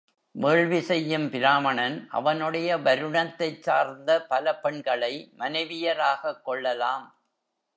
[0.35, 7.21] வேள்வி செய்யும் பிராமணன் அவனுடைய வருணத்தைச் சார்ந்த பல பெண்களை மனைவியராகக் கொள்ளலாம்.